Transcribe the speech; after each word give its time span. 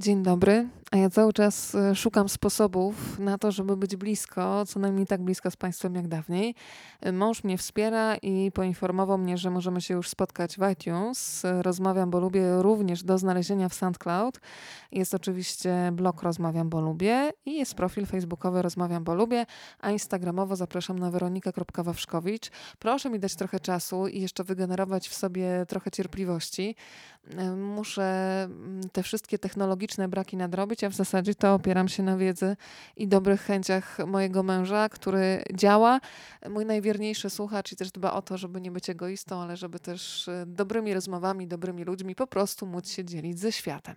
Dzień 0.00 0.22
dobry. 0.22 0.68
A 0.92 0.96
ja 0.96 1.10
cały 1.10 1.32
czas 1.32 1.74
e, 1.74 1.94
szukam 1.94 2.28
sposobów 2.28 3.18
na 3.18 3.38
to, 3.38 3.52
żeby 3.52 3.76
być 3.76 3.96
blisko, 3.96 4.66
co 4.66 4.80
najmniej 4.80 5.06
tak 5.06 5.22
blisko 5.22 5.50
z 5.50 5.56
Państwem 5.56 5.94
jak 5.94 6.08
dawniej. 6.08 6.54
E, 7.00 7.12
mąż 7.12 7.44
mnie 7.44 7.58
wspiera 7.58 8.16
i 8.16 8.52
poinformował 8.54 9.18
mnie, 9.18 9.38
że 9.38 9.50
możemy 9.50 9.80
się 9.80 9.94
już 9.94 10.08
spotkać 10.08 10.56
w 10.56 10.70
iTunes. 10.72 11.44
E, 11.44 11.62
rozmawiam, 11.62 12.10
bo 12.10 12.20
lubię 12.20 12.62
również 12.62 13.02
do 13.02 13.18
znalezienia 13.18 13.68
w 13.68 13.74
SoundCloud. 13.74 14.40
Jest 14.92 15.14
oczywiście 15.14 15.90
blog 15.92 16.22
Rozmawiam, 16.22 16.68
bo 16.68 16.80
lubię 16.80 17.30
i 17.46 17.58
jest 17.58 17.74
profil 17.74 18.06
facebookowy 18.06 18.62
Rozmawiam, 18.62 19.04
bo 19.04 19.14
lubię, 19.14 19.46
a 19.80 19.90
instagramowo 19.90 20.56
zapraszam 20.56 20.98
na 20.98 21.10
weronika.wawrzkowicz. 21.10 22.50
Proszę 22.78 23.10
mi 23.10 23.18
dać 23.18 23.34
trochę 23.34 23.60
czasu 23.60 24.08
i 24.08 24.20
jeszcze 24.20 24.44
wygenerować 24.44 25.08
w 25.08 25.14
sobie 25.14 25.66
trochę 25.68 25.90
cierpliwości. 25.90 26.76
Muszę 27.56 28.42
mm, 28.44 28.80
te 28.92 29.02
wszystkie 29.02 29.38
technologiczne 29.38 30.08
braki 30.08 30.36
nadrobić, 30.36 30.79
a 30.84 30.88
w 30.90 30.94
zasadzie 30.94 31.34
to 31.34 31.54
opieram 31.54 31.88
się 31.88 32.02
na 32.02 32.16
wiedzy 32.16 32.56
i 32.96 33.08
dobrych 33.08 33.40
chęciach 33.40 33.98
mojego 34.06 34.42
męża, 34.42 34.88
który 34.88 35.42
działa. 35.54 36.00
Mój 36.50 36.66
najwierniejszy 36.66 37.30
słuchacz 37.30 37.72
i 37.72 37.76
też 37.76 37.90
dba 37.90 38.12
o 38.12 38.22
to, 38.22 38.36
żeby 38.36 38.60
nie 38.60 38.70
być 38.70 38.90
egoistą, 38.90 39.42
ale 39.42 39.56
żeby 39.56 39.80
też 39.80 40.28
e, 40.28 40.44
dobrymi 40.46 40.94
rozmowami, 40.94 41.46
dobrymi 41.46 41.84
ludźmi 41.84 42.14
po 42.14 42.26
prostu 42.26 42.66
móc 42.66 42.88
się 42.90 43.04
dzielić 43.04 43.38
ze 43.38 43.52
światem. 43.52 43.94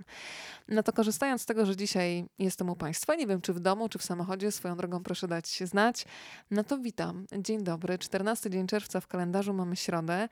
No 0.68 0.84
to 0.84 0.94
korzystając 0.94 1.42
z 1.42 1.46
tego, 1.46 1.66
że 1.66 1.76
dzisiaj 1.76 2.26
jestem 2.40 2.70
u 2.70 2.76
Państwa, 2.76 3.16
nie 3.16 3.28
wiem 3.28 3.42
czy 3.42 3.54
w 3.54 3.60
domu, 3.60 3.90
czy 3.90 4.00
w 4.00 4.04
samochodzie, 4.04 4.52
swoją 4.52 4.78
drogą 4.78 5.04
proszę 5.04 5.28
dać 5.28 5.50
się 5.50 5.68
znać, 5.68 6.06
no 6.52 6.64
to 6.64 6.78
witam. 6.78 7.26
Dzień 7.40 7.64
dobry. 7.64 7.98
14 7.98 8.50
dzień 8.50 8.68
czerwca 8.68 9.00
w 9.00 9.08
kalendarzu 9.08 9.54
mamy 9.54 9.76
środę. 9.76 10.30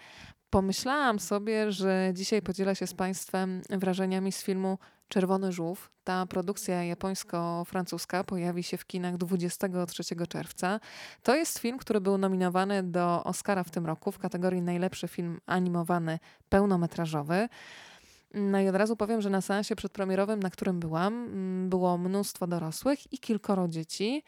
Pomyślałam 0.52 1.20
sobie, 1.20 1.72
że 1.72 2.12
dzisiaj 2.14 2.41
podzielę 2.41 2.76
się 2.76 2.88
z 2.88 2.94
Państwem 2.94 3.62
wrażeniami 3.70 4.32
z 4.32 4.44
filmu 4.44 4.77
Czerwony 5.08 5.52
Żółw. 5.52 5.90
Ta 6.04 6.26
produkcja 6.26 6.84
japońsko-francuska 6.84 8.24
pojawi 8.24 8.64
się 8.64 8.77
w 8.77 8.86
kinach 8.86 9.18
23 9.18 10.04
czerwca. 10.30 10.80
To 11.24 11.35
jest 11.35 11.60
film, 11.60 11.77
który 11.77 12.02
był 12.02 12.18
nominowany 12.18 12.84
do 12.84 13.24
Oscara 13.24 13.63
w 13.63 13.70
tym 13.70 13.85
roku 13.85 14.12
w 14.12 14.20
kategorii 14.20 14.62
najlepszy 14.62 15.08
film 15.08 15.40
animowany 15.46 16.20
pełnometrażowy. 16.49 17.49
No 18.34 18.60
i 18.60 18.68
od 18.68 18.76
razu 18.76 18.96
powiem, 18.96 19.21
że 19.21 19.30
na 19.30 19.41
seansie 19.41 19.76
przedpremierowym, 19.76 20.40
na 20.40 20.49
którym 20.49 20.80
byłam, 20.80 21.13
mm, 21.13 21.70
było 21.70 21.98
mnóstwo 21.98 22.48
dorosłych 22.48 23.13
i 23.13 23.20
kilkoro 23.20 23.68
dzieci. 23.68 24.24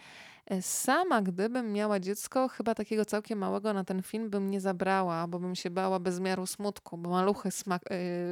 E, 0.45 0.61
sama, 0.61 1.21
gdybym 1.21 1.73
miała 1.73 1.99
dziecko, 1.99 2.47
chyba 2.47 2.75
takiego 2.75 3.05
całkiem 3.05 3.39
małego 3.39 3.73
na 3.73 3.83
ten 3.83 4.01
film 4.01 4.29
bym 4.29 4.49
nie 4.49 4.61
zabrała, 4.61 5.27
bo 5.27 5.39
bym 5.39 5.55
się 5.55 5.69
bała 5.69 5.99
bezmiaru 5.99 6.45
smutku, 6.45 6.97
bo 6.97 7.09
maluchy 7.09 7.49
smak- 7.49 7.91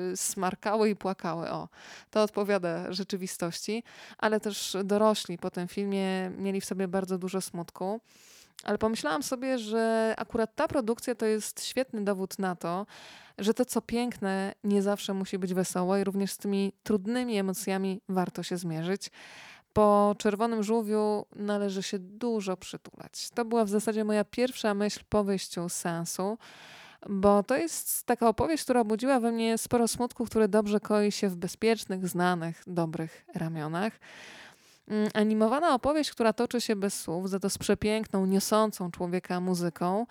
yy, 0.10 0.18
smarkały 0.18 0.90
i 0.90 0.96
płakały. 0.96 1.50
O, 1.50 1.70
to 2.10 2.24
odpowiada 2.24 2.94
rzeczywistości, 2.94 3.84
ale 4.18 4.40
też 4.40 4.78
dorośli 4.84 5.38
po 5.38 5.52
tym 5.52 5.68
filmie 5.68 6.32
mieli 6.38 6.62
w 6.62 6.66
sobie 6.66 6.88
bardzo 6.88 7.18
dużo 7.18 7.42
smutku. 7.42 8.02
Ale 8.64 8.78
pomyślałam 8.78 9.24
sobie, 9.24 9.58
że 9.58 10.14
akurat 10.18 10.56
ta 10.56 10.68
produkcja 10.68 11.16
to 11.16 11.26
jest 11.26 11.66
świetny 11.66 12.04
dowód 12.04 12.40
na 12.40 12.56
to, 12.56 12.86
że 13.38 13.54
to, 13.54 13.66
co 13.66 13.82
piękne, 13.82 14.54
nie 14.64 14.82
zawsze 14.82 15.14
musi 15.14 15.40
być 15.40 15.54
wesołe 15.54 16.02
i 16.02 16.04
również 16.04 16.32
z 16.32 16.38
tymi 16.38 16.74
trudnymi 16.84 17.38
emocjami 17.38 18.02
warto 18.10 18.44
się 18.44 18.58
zmierzyć. 18.58 19.12
Po 19.74 20.16
Czerwonym 20.18 20.64
Żółwiu 20.64 21.26
należy 21.36 21.84
się 21.84 22.00
dużo 22.00 22.58
przytulać. 22.58 23.30
To 23.30 23.46
była 23.46 23.66
w 23.66 23.70
zasadzie 23.70 24.04
moja 24.04 24.24
pierwsza 24.24 24.74
myśl 24.74 25.00
po 25.10 25.24
wyjściu 25.24 25.70
z 25.70 25.74
sensu, 25.74 26.38
bo 27.10 27.44
to 27.44 27.58
jest 27.58 28.04
taka 28.06 28.28
opowieść, 28.28 28.64
która 28.64 28.84
budziła 28.84 29.20
we 29.20 29.32
mnie 29.32 29.58
sporo 29.58 29.88
smutku, 29.88 30.26
które 30.26 30.48
dobrze 30.48 30.80
koi 30.80 31.12
się 31.12 31.30
w 31.30 31.36
bezpiecznych, 31.36 32.08
znanych, 32.08 32.64
dobrych 32.68 33.26
ramionach. 33.36 34.00
Mm, 34.88 35.10
animowana 35.14 35.74
opowieść, 35.74 36.12
która 36.12 36.34
toczy 36.34 36.62
się 36.62 36.76
bez 36.76 37.02
słów, 37.02 37.30
za 37.30 37.40
to 37.40 37.50
z 37.50 37.58
przepiękną, 37.58 38.26
niosącą 38.26 38.92
człowieka 38.92 39.40
muzyką. 39.40 40.06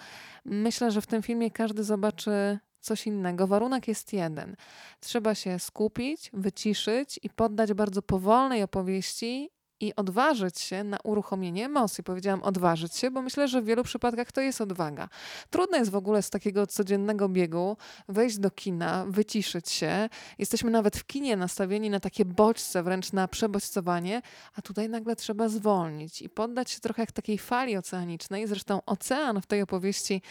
Myślę, 0.44 0.90
że 0.90 1.00
w 1.00 1.06
tym 1.06 1.22
filmie 1.22 1.50
każdy 1.50 1.84
zobaczy 1.84 2.58
coś 2.80 3.06
innego. 3.06 3.46
Warunek 3.46 3.88
jest 3.88 4.12
jeden. 4.12 4.56
Trzeba 5.00 5.34
się 5.34 5.58
skupić, 5.58 6.30
wyciszyć 6.32 7.20
i 7.22 7.30
poddać 7.30 7.72
bardzo 7.72 8.02
powolnej 8.02 8.62
opowieści 8.62 9.50
i 9.80 9.96
odważyć 9.96 10.60
się 10.60 10.84
na 10.84 10.98
uruchomienie 11.04 11.64
emocji. 11.64 12.04
Powiedziałam 12.04 12.42
odważyć 12.42 12.96
się, 12.96 13.10
bo 13.10 13.22
myślę, 13.22 13.48
że 13.48 13.62
w 13.62 13.64
wielu 13.64 13.82
przypadkach 13.84 14.32
to 14.32 14.40
jest 14.40 14.60
odwaga. 14.60 15.08
Trudno 15.50 15.78
jest 15.78 15.90
w 15.90 15.96
ogóle 15.96 16.22
z 16.22 16.30
takiego 16.30 16.66
codziennego 16.66 17.28
biegu 17.28 17.76
wejść 18.08 18.38
do 18.38 18.50
kina, 18.50 19.04
wyciszyć 19.08 19.70
się. 19.70 20.08
Jesteśmy 20.38 20.70
nawet 20.70 20.96
w 20.96 21.06
kinie 21.06 21.36
nastawieni 21.36 21.90
na 21.90 22.00
takie 22.00 22.24
bodźce, 22.24 22.82
wręcz 22.82 23.12
na 23.12 23.28
przebodźcowanie, 23.28 24.22
a 24.54 24.62
tutaj 24.62 24.88
nagle 24.88 25.16
trzeba 25.16 25.48
zwolnić 25.48 26.22
i 26.22 26.28
poddać 26.28 26.70
się 26.70 26.80
trochę 26.80 27.02
jak 27.02 27.12
takiej 27.12 27.38
fali 27.38 27.76
oceanicznej. 27.76 28.46
Zresztą 28.46 28.80
ocean 28.86 29.40
w 29.42 29.46
tej 29.46 29.62
opowieści 29.62 30.22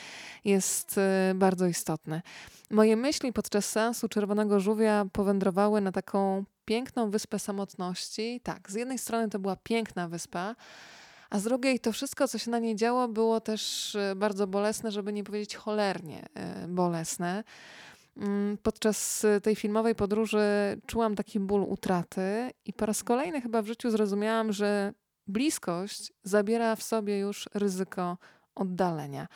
jest 0.45 0.97
y, 1.31 1.35
bardzo 1.35 1.67
istotny. 1.67 2.21
Moje 2.69 2.95
myśli 2.95 3.33
podczas 3.33 3.69
sensu 3.69 4.09
Czerwonego 4.09 4.59
Żółwia 4.59 5.05
powędrowały 5.13 5.81
na 5.81 5.91
taką 5.91 6.45
piękną 6.69 7.09
wyspę 7.09 7.40
samotności. 7.40 8.41
Tak, 8.44 8.72
z 8.72 8.74
jednej 8.74 8.97
strony 8.97 9.30
to 9.30 9.40
była 9.40 9.56
piękna 9.56 10.07
wyspa, 10.07 10.56
a 11.30 11.40
z 11.40 11.44
drugiej 11.44 11.80
to 11.80 11.91
wszystko, 11.91 12.28
co 12.28 12.38
się 12.38 12.52
na 12.52 12.59
niej 12.59 12.75
działo, 12.75 13.07
było 13.07 13.41
też 13.41 13.96
e, 13.96 14.16
bardzo 14.16 14.47
bolesne, 14.47 14.91
żeby 14.91 15.13
nie 15.13 15.24
powiedzieć 15.24 15.56
cholernie 15.56 16.25
e, 16.34 16.68
bolesne. 16.68 17.44
Mm, 18.18 18.58
podczas 18.63 19.25
e, 19.25 19.41
tej 19.41 19.56
filmowej 19.56 19.96
podróży 19.96 20.41
czułam 20.88 21.16
taki 21.16 21.40
ból 21.40 21.63
utraty 21.63 22.52
i 22.66 22.74
po 22.74 22.85
raz 22.85 23.03
kolejny 23.03 23.41
chyba 23.41 23.62
w 23.62 23.68
życiu 23.68 23.91
zrozumiałam, 23.91 24.53
że 24.53 24.94
bliskość 25.28 26.13
zabiera 26.24 26.75
w 26.75 26.84
sobie 26.84 27.19
już 27.19 27.50
ryzyko 27.53 28.18
oddalenia. 28.56 29.28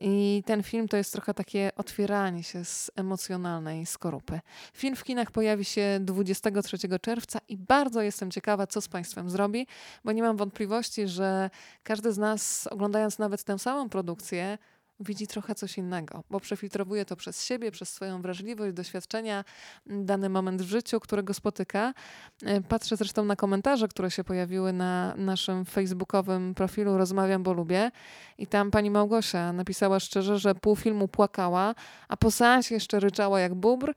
I 0.00 0.42
ten 0.46 0.62
film 0.62 0.88
to 0.88 0.96
jest 0.96 1.12
trochę 1.12 1.34
takie 1.34 1.70
otwieranie 1.76 2.42
się 2.42 2.64
z 2.64 2.90
emocjonalnej 2.96 3.86
skorupy. 3.86 4.40
Film 4.74 4.96
w 4.96 5.04
kinach 5.04 5.30
pojawi 5.30 5.64
się 5.64 5.98
23 6.00 6.78
czerwca 7.02 7.38
i 7.48 7.56
bardzo 7.56 8.02
jestem 8.02 8.30
ciekawa, 8.30 8.66
co 8.66 8.80
z 8.80 8.88
Państwem 8.88 9.30
zrobi, 9.30 9.66
bo 10.04 10.12
nie 10.12 10.22
mam 10.22 10.36
wątpliwości, 10.36 11.08
że 11.08 11.50
każdy 11.82 12.12
z 12.12 12.18
nas, 12.18 12.66
oglądając 12.66 13.18
nawet 13.18 13.44
tę 13.44 13.58
samą 13.58 13.88
produkcję, 13.88 14.58
widzi 15.00 15.26
trochę 15.26 15.54
coś 15.54 15.78
innego, 15.78 16.22
bo 16.30 16.40
przefiltrowuje 16.40 17.04
to 17.04 17.16
przez 17.16 17.44
siebie, 17.44 17.70
przez 17.70 17.88
swoją 17.88 18.22
wrażliwość, 18.22 18.74
doświadczenia, 18.74 19.44
dany 19.86 20.28
moment 20.28 20.62
w 20.62 20.68
życiu, 20.68 21.00
którego 21.00 21.34
spotyka. 21.34 21.94
E, 22.42 22.60
patrzę 22.60 22.96
zresztą 22.96 23.24
na 23.24 23.36
komentarze, 23.36 23.88
które 23.88 24.10
się 24.10 24.24
pojawiły 24.24 24.72
na 24.72 25.14
naszym 25.16 25.64
facebookowym 25.64 26.54
profilu 26.54 26.98
Rozmawiam, 26.98 27.42
bo 27.42 27.52
lubię. 27.52 27.90
I 28.38 28.46
tam 28.46 28.70
pani 28.70 28.90
Małgosia 28.90 29.52
napisała 29.52 30.00
szczerze, 30.00 30.38
że 30.38 30.54
pół 30.54 30.76
filmu 30.76 31.08
płakała, 31.08 31.74
a 32.08 32.16
po 32.16 32.30
seansie 32.30 32.74
jeszcze 32.74 33.00
ryczała 33.00 33.40
jak 33.40 33.54
bubr. 33.54 33.94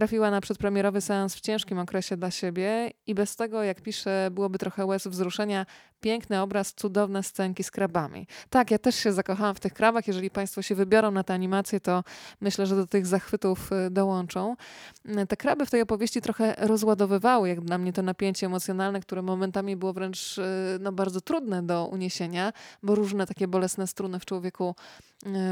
Trafiła 0.00 0.30
na 0.30 0.40
przedpremierowy 0.40 1.00
seans 1.00 1.34
w 1.34 1.40
ciężkim 1.40 1.78
okresie 1.78 2.16
dla 2.16 2.30
siebie 2.30 2.90
i 3.06 3.14
bez 3.14 3.36
tego, 3.36 3.62
jak 3.62 3.80
pisze, 3.80 4.28
byłoby 4.32 4.58
trochę 4.58 4.86
łez 4.86 5.06
wzruszenia. 5.06 5.66
Piękny 6.00 6.40
obraz, 6.40 6.74
cudowne 6.74 7.22
scenki 7.22 7.64
z 7.64 7.70
krabami. 7.70 8.26
Tak, 8.50 8.70
ja 8.70 8.78
też 8.78 8.94
się 8.94 9.12
zakochałam 9.12 9.54
w 9.54 9.60
tych 9.60 9.72
krabach. 9.72 10.06
Jeżeli 10.08 10.30
Państwo 10.30 10.62
się 10.62 10.74
wybiorą 10.74 11.10
na 11.10 11.24
tę 11.24 11.34
animację, 11.34 11.80
to 11.80 12.04
myślę, 12.40 12.66
że 12.66 12.76
do 12.76 12.86
tych 12.86 13.06
zachwytów 13.06 13.72
y, 13.72 13.90
dołączą. 13.90 14.56
Y, 15.22 15.26
te 15.26 15.36
kraby 15.36 15.66
w 15.66 15.70
tej 15.70 15.80
opowieści 15.80 16.20
trochę 16.20 16.54
rozładowywały, 16.58 17.48
jak 17.48 17.60
dla 17.60 17.78
mnie, 17.78 17.92
to 17.92 18.02
napięcie 18.02 18.46
emocjonalne, 18.46 19.00
które 19.00 19.22
momentami 19.22 19.76
było 19.76 19.92
wręcz 19.92 20.38
y, 20.38 20.42
no, 20.80 20.92
bardzo 20.92 21.20
trudne 21.20 21.62
do 21.62 21.86
uniesienia, 21.86 22.52
bo 22.82 22.94
różne 22.94 23.26
takie 23.26 23.48
bolesne 23.48 23.86
struny 23.86 24.20
w 24.20 24.24
człowieku 24.24 24.74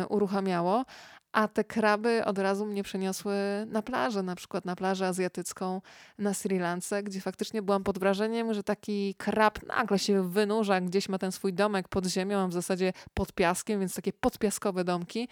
uruchamiało 0.08 0.84
a 1.32 1.48
te 1.48 1.64
kraby 1.64 2.24
od 2.24 2.38
razu 2.38 2.66
mnie 2.66 2.82
przeniosły 2.82 3.34
na 3.66 3.82
plażę, 3.82 4.22
na 4.22 4.34
przykład 4.34 4.64
na 4.64 4.76
plażę 4.76 5.06
azjatycką 5.06 5.80
na 6.18 6.34
Sri 6.34 6.58
Lance, 6.58 7.02
gdzie 7.02 7.20
faktycznie 7.20 7.62
byłam 7.62 7.84
pod 7.84 7.98
wrażeniem, 7.98 8.54
że 8.54 8.62
taki 8.62 9.14
krab 9.14 9.66
nagle 9.66 9.98
się 9.98 10.30
wynurza, 10.30 10.80
gdzieś 10.80 11.08
ma 11.08 11.18
ten 11.18 11.32
swój 11.32 11.52
domek 11.52 11.88
pod 11.88 12.06
ziemią, 12.06 12.38
a 12.38 12.48
w 12.48 12.52
zasadzie 12.52 12.92
pod 13.14 13.32
piaskiem, 13.32 13.80
więc 13.80 13.94
takie 13.94 14.12
podpiaskowe 14.12 14.84
domki. 14.84 15.28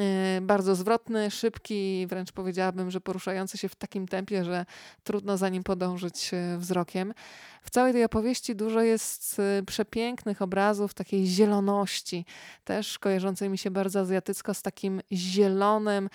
Y, 0.00 0.40
bardzo 0.40 0.74
zwrotny, 0.74 1.30
szybki, 1.30 2.06
wręcz 2.06 2.32
powiedziałabym, 2.32 2.90
że 2.90 3.00
poruszający 3.00 3.58
się 3.58 3.68
w 3.68 3.74
takim 3.74 4.08
tempie, 4.08 4.44
że 4.44 4.66
trudno 5.04 5.36
za 5.36 5.48
nim 5.48 5.62
podążyć 5.62 6.30
y, 6.34 6.58
wzrokiem. 6.58 7.14
W 7.62 7.70
całej 7.70 7.92
tej 7.92 8.04
opowieści 8.04 8.56
dużo 8.56 8.80
jest 8.80 9.38
y, 9.38 9.62
przepięknych 9.66 10.42
obrazów 10.42 10.94
takiej 10.94 11.26
zieloności, 11.26 12.24
też 12.64 12.98
kojarzącej 12.98 13.50
mi 13.50 13.58
się 13.58 13.70
bardzo 13.70 14.00
azjatycko 14.00 14.54
z 14.54 14.62
takim 14.62 15.00
zielonym, 15.12 16.08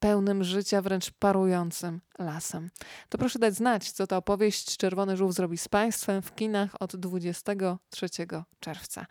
pełnym 0.00 0.44
życia, 0.44 0.82
wręcz 0.82 1.10
parującym 1.10 2.00
lasem. 2.22 2.70
To 3.08 3.18
proszę 3.18 3.38
dać 3.38 3.54
znać, 3.54 3.92
co 3.92 4.06
ta 4.06 4.16
opowieść 4.16 4.76
Czerwony 4.76 5.16
Żółw 5.16 5.34
zrobi 5.34 5.58
z 5.58 5.68
Państwem 5.68 6.22
w 6.22 6.34
kinach 6.34 6.70
od 6.80 6.96
23 6.96 8.06
czerwca. 8.60 9.06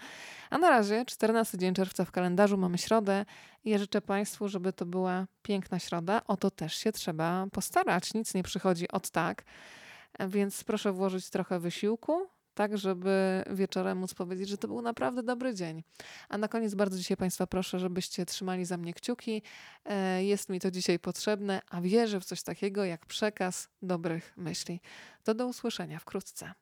A 0.49 0.57
na 0.57 0.69
razie 0.69 1.05
14 1.05 1.57
dzień 1.57 1.73
czerwca 1.73 2.05
w 2.05 2.11
kalendarzu 2.11 2.57
mamy 2.57 2.77
środę 2.77 3.25
i 3.63 3.69
ja 3.69 3.77
życzę 3.77 4.01
Państwu, 4.01 4.47
żeby 4.47 4.73
to 4.73 4.85
była 4.85 5.27
piękna 5.41 5.79
środa. 5.79 6.21
O 6.27 6.37
to 6.37 6.51
też 6.51 6.75
się 6.75 6.91
trzeba 6.91 7.45
postarać. 7.51 8.13
Nic 8.13 8.33
nie 8.33 8.43
przychodzi 8.43 8.87
od 8.87 9.09
tak. 9.09 9.43
Więc 10.19 10.63
proszę 10.63 10.91
włożyć 10.91 11.29
trochę 11.29 11.59
wysiłku, 11.59 12.27
tak 12.53 12.77
żeby 12.77 13.43
wieczorem 13.49 13.97
móc 13.97 14.13
powiedzieć, 14.13 14.49
że 14.49 14.57
to 14.57 14.67
był 14.67 14.81
naprawdę 14.81 15.23
dobry 15.23 15.55
dzień. 15.55 15.83
A 16.29 16.37
na 16.37 16.47
koniec 16.47 16.75
bardzo 16.75 16.97
dzisiaj 16.97 17.17
Państwa 17.17 17.47
proszę, 17.47 17.79
żebyście 17.79 18.25
trzymali 18.25 18.65
za 18.65 18.77
mnie 18.77 18.93
kciuki. 18.93 19.41
E, 19.85 20.23
jest 20.23 20.49
mi 20.49 20.59
to 20.59 20.71
dzisiaj 20.71 20.99
potrzebne, 20.99 21.61
a 21.69 21.81
wierzę 21.81 22.19
w 22.19 22.25
coś 22.25 22.43
takiego 22.43 22.85
jak 22.85 23.05
przekaz 23.05 23.69
dobrych 23.81 24.33
myśli. 24.37 24.81
To 25.23 25.33
do 25.33 25.47
usłyszenia 25.47 25.99
wkrótce. 25.99 26.53